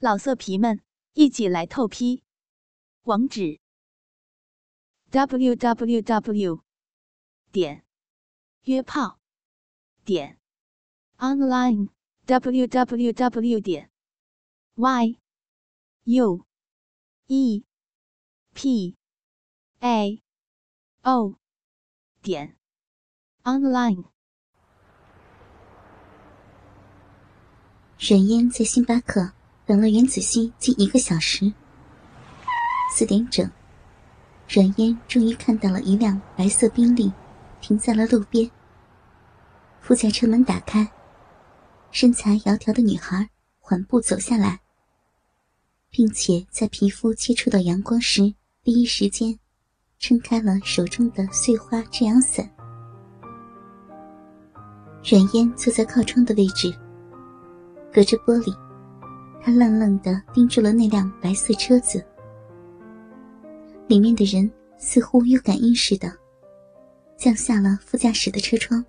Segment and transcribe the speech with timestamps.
[0.00, 0.80] 老色皮们，
[1.14, 2.22] 一起来透批！
[3.02, 3.58] 网址
[5.10, 6.62] ：w w w
[7.50, 7.84] 点
[8.62, 9.18] 约炮
[10.04, 10.38] 点
[11.16, 11.88] online
[12.26, 13.90] w w w 点
[14.76, 15.18] y
[16.04, 16.46] u
[17.26, 17.64] e
[18.54, 18.96] p
[19.80, 20.22] a
[21.02, 21.34] o
[22.22, 22.56] 点
[23.42, 24.04] online。
[27.98, 29.37] 冉嫣在星巴克。
[29.68, 31.52] 等了袁子熙近一个小时，
[32.90, 33.46] 四点整，
[34.48, 37.12] 阮嫣终于看到了一辆白色宾利，
[37.60, 38.50] 停在了路边。
[39.82, 40.90] 副驾车门打开，
[41.90, 43.28] 身材窈窕的女孩
[43.60, 44.58] 缓步走下来，
[45.90, 49.38] 并且在皮肤接触到阳光时，第一时间
[49.98, 52.50] 撑开了手中的碎花遮阳伞。
[55.04, 56.74] 阮嫣坐在靠窗的位置，
[57.92, 58.67] 隔着玻璃。
[59.48, 62.04] 他愣愣的盯住了那辆白色车子，
[63.86, 66.12] 里面的人似乎有感应似的，
[67.16, 68.84] 降下了副驾驶的车窗，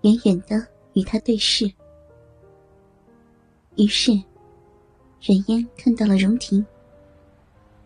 [0.00, 1.72] 远远的与他对视。
[3.76, 4.10] 于是，
[5.20, 6.66] 冉嫣看到了荣婷，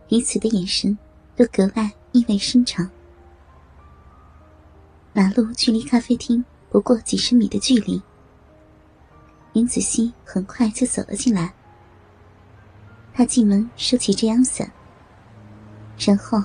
[0.09, 0.97] 彼此的眼神
[1.37, 2.91] 都格外意味深长。
[5.13, 8.01] 马路距离咖啡厅不过几十米的距离。
[9.53, 11.53] 林子熙很快就走了进来。
[13.15, 14.71] 他进门收起遮阳伞，
[15.99, 16.43] 然后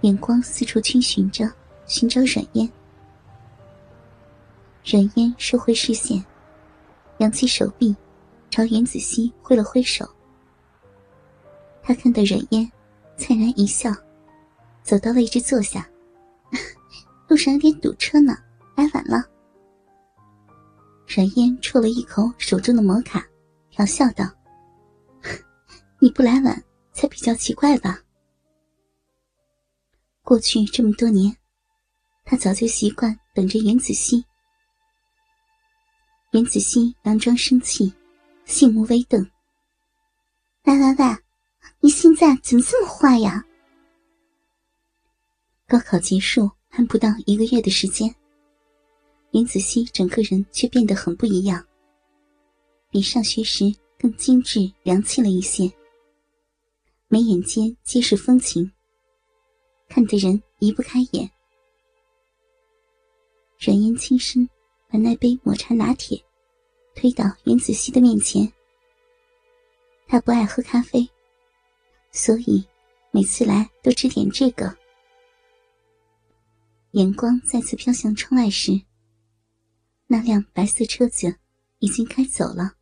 [0.00, 1.48] 眼光四处逡巡着，
[1.86, 2.68] 寻找阮烟。
[4.84, 6.24] 阮烟收回视线，
[7.18, 7.94] 扬起手臂，
[8.50, 10.08] 朝袁子熙挥了挥手。
[11.84, 12.70] 他看到阮烟，
[13.16, 13.94] 灿然一笑，
[14.82, 15.88] 走到位置坐下。
[17.28, 18.36] 路上有点堵车呢，
[18.74, 19.24] 来晚了。
[21.14, 23.22] 冉烟啜了一口手中的摩卡，
[23.68, 24.24] 调笑道
[26.00, 28.00] ：“你不来晚，才比较奇怪吧？”
[30.24, 31.36] 过去这么多年，
[32.24, 34.24] 他早就习惯等着袁子熙。
[36.30, 37.92] 袁子熙佯装生气，
[38.46, 39.20] 杏目微瞪
[40.64, 41.16] ：“喂喂喂，
[41.80, 43.44] 你现在怎么这么坏呀？”
[45.68, 48.14] 高考结束还不到一个月的时间。
[49.32, 51.66] 林子熙整个人却变得很不一样，
[52.90, 53.64] 比上学时
[53.98, 55.72] 更精致洋气了一些。
[57.08, 58.70] 眉眼间皆是风情，
[59.88, 61.30] 看得人移不开眼。
[63.58, 64.46] 软烟轻声
[64.86, 66.22] 把那杯抹茶拿铁
[66.94, 68.52] 推到林子熙的面前。
[70.06, 71.08] 他不爱喝咖啡，
[72.10, 72.62] 所以
[73.10, 74.76] 每次来都只点这个。
[76.90, 78.78] 眼光再次飘向窗外时。
[80.12, 81.38] 那辆白色车子
[81.78, 82.76] 已经开走了。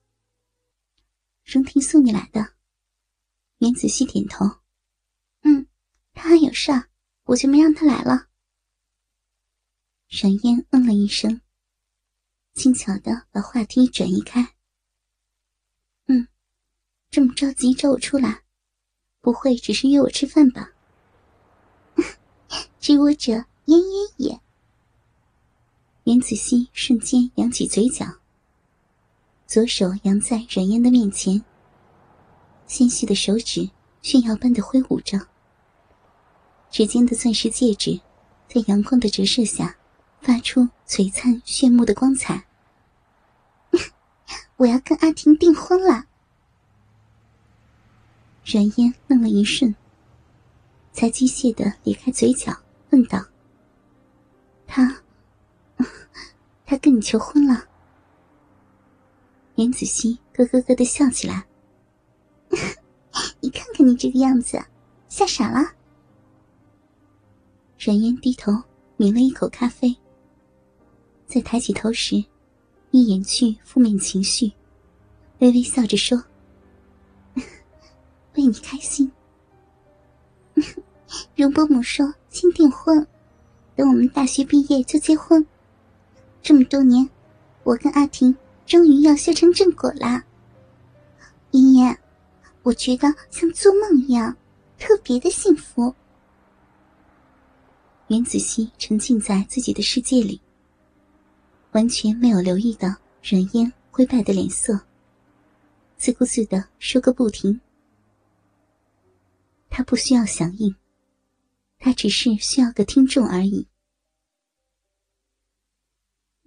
[1.45, 2.55] 荣婷送你来的，
[3.59, 4.45] 袁子熙点头。
[5.43, 5.69] 嗯，
[6.13, 6.73] 他还有事，
[7.27, 8.27] 我就没让他来了。
[10.09, 11.41] 沈燕嗯了一声，
[12.55, 14.57] 轻巧的把话题转移开。
[16.07, 16.27] 嗯，
[17.11, 18.43] 这么着急找我出来，
[19.21, 20.73] 不会只是约我吃饭吧？
[22.81, 23.31] 知我者
[23.67, 24.41] 焉焉也。
[26.10, 28.04] 袁子熙瞬间扬起嘴角，
[29.47, 31.44] 左手扬在阮嫣的面前，
[32.66, 33.71] 纤细的手指
[34.03, 35.28] 炫耀般的挥舞着。
[36.69, 38.00] 指尖的钻石戒指，
[38.49, 39.76] 在阳光的折射下，
[40.20, 42.44] 发出璀璨炫目的光彩。
[44.59, 46.06] 我要跟阿婷订婚了。
[48.44, 49.76] 阮嫣愣了一瞬，
[50.93, 52.59] 才机械的咧开嘴角，
[52.91, 53.26] 问道
[54.66, 55.03] ：“他？”
[56.70, 57.64] 他跟你求婚了，
[59.56, 61.44] 袁子熙咯咯咯的笑起来。
[63.42, 64.56] 你看看你这个样子，
[65.08, 65.72] 吓傻了。
[67.76, 68.53] 冉嫣低头
[68.98, 69.97] 抿了一口咖啡，
[71.26, 72.25] 在抬起头时，
[72.92, 74.52] 一眼去负面情绪，
[75.41, 76.22] 微微笑着说
[78.37, 79.11] ：“为你开心。
[81.34, 83.05] 容伯母说先订婚，
[83.75, 85.44] 等我们大学毕业就结婚。”
[86.42, 87.08] 这么多年，
[87.64, 90.25] 我跟阿婷终于要修成正果啦！
[91.50, 91.98] 妍妍，
[92.62, 94.37] 我觉得像做梦一样，
[94.78, 95.94] 特别的幸福。
[98.08, 100.40] 袁子熙沉浸在自己的世界里，
[101.72, 102.88] 完全没有留意到
[103.22, 104.81] 阮嫣灰败的脸色，
[105.96, 107.60] 自顾自的说个不停。
[109.69, 110.75] 他不需要响应，
[111.78, 113.66] 他只是需要个听众而已。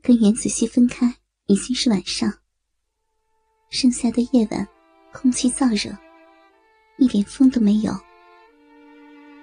[0.05, 1.15] 跟袁子熙分开
[1.45, 2.29] 已经是晚上。
[3.69, 4.67] 剩下的夜晚，
[5.13, 5.97] 空气燥热，
[6.97, 7.97] 一点风都没有，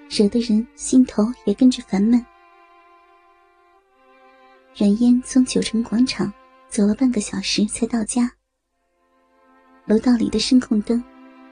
[0.07, 2.23] 惹得人心头也跟着烦闷。
[4.77, 6.31] 阮烟从九城广场
[6.69, 8.31] 走了半个小时才到家，
[9.85, 11.03] 楼道里的声控灯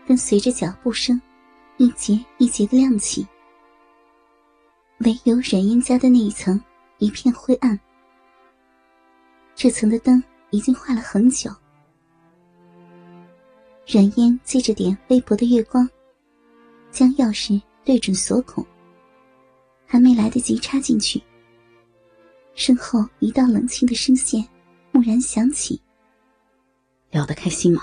[0.07, 1.19] 跟随着脚步声
[1.77, 3.27] 一节一节的亮起，
[5.00, 6.61] 唯有阮烟家的那一层
[7.00, 7.77] 一片灰暗。
[9.61, 11.53] 这层的灯已经坏了很久。
[13.85, 15.85] 冉烟借着点微薄的月光，
[16.91, 18.65] 将钥匙对准锁孔。
[19.85, 21.21] 还没来得及插进去，
[22.53, 24.47] 身后一道冷清的声线
[24.94, 25.81] 蓦然响起
[27.11, 27.81] ：“聊得开心吗？”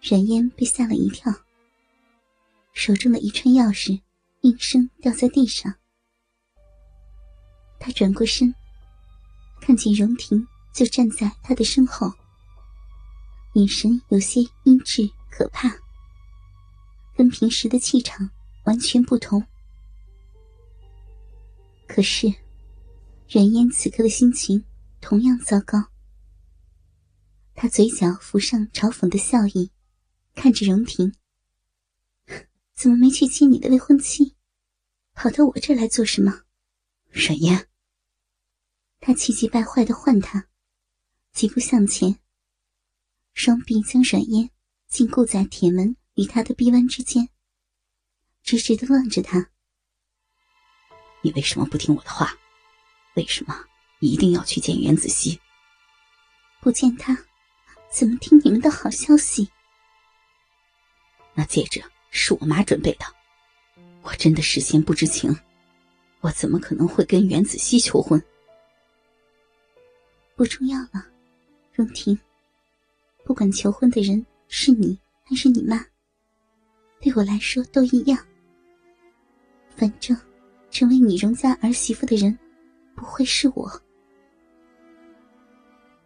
[0.00, 1.34] 阮烟被吓了一跳，
[2.74, 4.00] 手中的一串钥匙
[4.42, 5.74] 应声掉在地上。
[7.80, 8.54] 他转过身，
[9.64, 10.44] 看见荣婷
[10.74, 12.12] 就站在他的身后。
[13.54, 15.72] 眼神有些阴鸷可怕，
[17.16, 18.28] 跟平时的气场
[18.64, 19.40] 完全不同。
[21.86, 22.26] 可是，
[23.30, 24.64] 阮烟此刻的心情
[25.00, 25.78] 同样糟糕。
[27.54, 29.70] 他嘴角浮上嘲讽的笑意，
[30.34, 31.14] 看着荣婷
[32.74, 34.34] ：“怎么没去接你的未婚妻，
[35.12, 36.40] 跑到我这来做什么？”
[37.12, 37.68] 阮烟，
[39.04, 40.46] 他气急败坏的唤他，
[41.32, 42.20] 几步向前。
[43.34, 44.48] 双臂将软烟
[44.86, 47.28] 禁锢在铁门与他的臂弯之间，
[48.44, 49.50] 直直的望着他。
[51.20, 52.32] 你为什么不听我的话？
[53.16, 53.64] 为什么
[53.98, 55.40] 一定要去见袁子熙？
[56.60, 57.18] 不见他，
[57.90, 59.50] 怎么听你们的好消息？
[61.34, 61.82] 那戒指
[62.12, 63.06] 是我妈准备的，
[64.02, 65.36] 我真的事先不知情，
[66.20, 68.22] 我怎么可能会跟袁子熙求婚？
[70.34, 71.06] 不重要了，
[71.72, 72.18] 荣婷。
[73.24, 75.84] 不管求婚的人是你还是你妈，
[77.00, 78.18] 对我来说都一样。
[79.76, 80.16] 反正，
[80.70, 82.36] 成为你荣家儿媳妇的人，
[82.94, 83.70] 不会是我。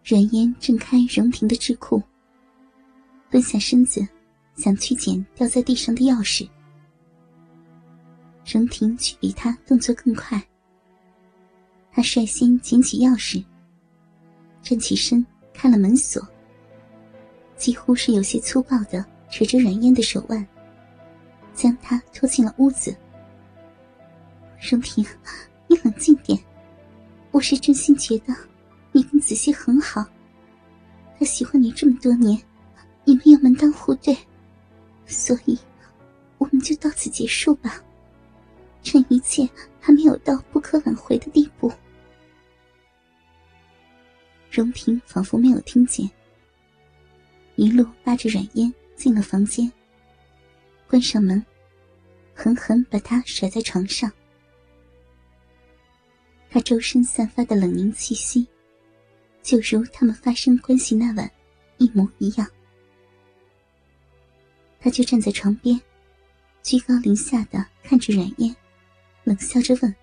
[0.05, 2.02] 阮烟挣开荣婷的智库，
[3.31, 4.06] 蹲下身子，
[4.56, 6.49] 想去捡掉在地上的钥匙。
[8.44, 10.40] 荣婷却比他动作更快。
[11.90, 13.44] 他率先捡起钥匙，
[14.67, 15.25] 站起身
[15.55, 16.21] 开了门锁。
[17.57, 20.45] 几乎是有些粗暴的扯着软烟的手腕，
[21.55, 22.93] 将她拖进了屋子。
[24.61, 25.07] 荣婷，
[25.69, 26.37] 你冷静点，
[27.31, 28.35] 我是真心觉得
[28.91, 30.05] 你跟子熙很好，
[31.17, 32.37] 他喜欢你这么多年，
[33.05, 34.19] 你们又门当户对，
[35.07, 35.57] 所以
[36.39, 37.81] 我们就到此结束吧，
[38.83, 39.49] 趁一切
[39.79, 41.71] 还没有到不可挽回的地步。
[44.56, 46.11] 荣平仿佛没有听见。
[47.56, 49.70] 一路拉着软烟进了房间，
[50.88, 51.44] 关上门，
[52.35, 54.11] 狠狠把他甩在床上。
[56.49, 58.47] 他周身散发的冷凝气息，
[59.43, 61.31] 就如他们发生关系那晚
[61.76, 62.49] 一模一样。
[64.81, 65.79] 他就站在床边，
[66.62, 68.56] 居高临下的看着软烟，
[69.25, 69.94] 冷笑着问：“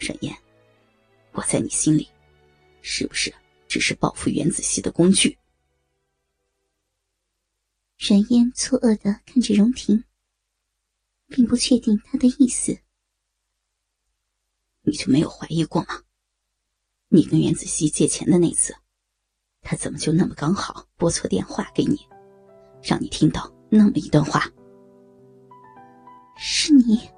[0.00, 0.36] 软烟，
[1.32, 2.08] 我在你心里，
[2.82, 3.34] 是不是？”
[3.66, 5.38] 只是报复袁子熙的工具。
[7.98, 10.04] 阮嫣错愕的看着荣婷，
[11.28, 12.78] 并不确定他的意思。
[14.82, 16.02] 你就没有怀疑过吗？
[17.08, 18.76] 你跟袁子熙借钱的那次，
[19.62, 22.06] 他怎么就那么刚好拨错电话给你，
[22.82, 24.52] 让你听到那么一段话？
[26.36, 27.08] 是你。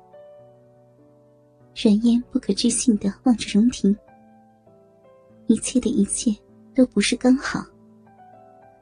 [1.75, 3.97] 阮嫣不可置信的望着荣婷，
[5.55, 6.35] 一切的一切。
[6.77, 7.65] 都不是刚好，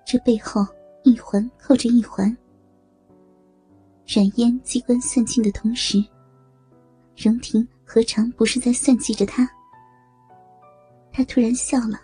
[0.02, 0.66] 这背后
[1.02, 2.34] 一环扣着一环。
[4.06, 6.02] 冉嫣机关算尽的同时，
[7.14, 9.46] 荣婷何尝不是在算计着他？
[11.12, 12.00] 他突然笑了，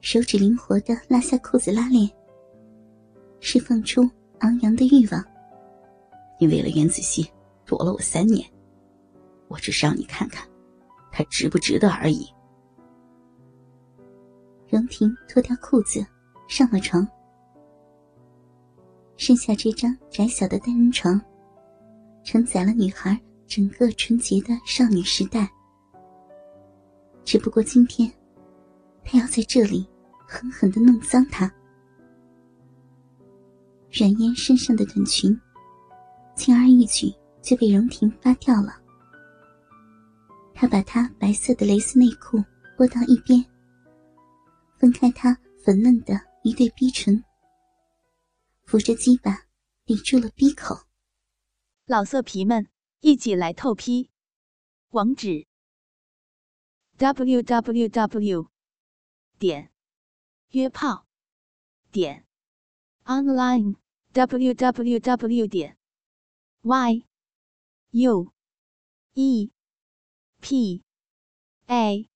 [0.00, 2.10] 手指灵活的拉下裤子拉链，
[3.38, 5.24] 释放出昂扬的欲望。
[6.40, 7.24] 你为了袁子熙
[7.64, 8.44] 躲了我三年，
[9.46, 10.44] 我只是让你看看，
[11.12, 12.28] 他值不值得而已。
[14.68, 16.04] 荣婷脱掉裤子，
[16.48, 17.06] 上了床。
[19.16, 21.20] 剩下这张窄小的单人床，
[22.24, 25.48] 承载了女孩整个纯洁的少女时代。
[27.24, 28.10] 只不过今天，
[29.04, 29.86] 他要在这里
[30.26, 31.50] 狠狠的弄脏她。
[33.92, 35.38] 冉嫣身上的短裙，
[36.34, 38.74] 轻而易举就被荣婷扒掉了。
[40.52, 42.42] 他把她白色的蕾丝内裤
[42.76, 43.44] 拨到一边。
[44.84, 46.12] 分开她粉嫩的
[46.42, 47.24] 一对逼唇，
[48.64, 49.46] 扶着鸡巴
[49.86, 50.76] 抵住了逼口。
[51.86, 52.68] 老色皮们，
[53.00, 54.10] 一起来透批！
[54.90, 55.46] 网址
[56.98, 58.50] ：w w w
[59.38, 59.72] 点
[60.50, 61.06] 约炮
[61.90, 62.26] 点
[63.04, 63.76] online
[64.12, 65.78] w w w 点
[66.60, 67.06] y
[67.92, 68.30] u
[69.14, 69.50] e
[70.42, 70.82] p
[71.68, 72.10] a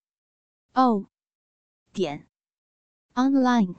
[0.74, 1.08] o
[1.94, 2.28] 点
[3.18, 3.74] online。